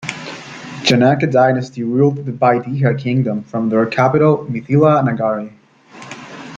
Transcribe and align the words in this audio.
Janaka 0.83 1.27
Dynasty 1.29 1.83
ruled 1.83 2.25
the 2.25 2.31
Videha 2.31 2.97
kingdom 2.97 3.43
from 3.43 3.69
their 3.69 3.85
capital, 3.85 4.47
Mithila 4.49 5.05
Nagari. 5.07 5.53